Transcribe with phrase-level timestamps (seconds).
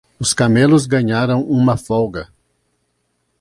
[0.17, 2.27] Os camelos ganharam uma folga.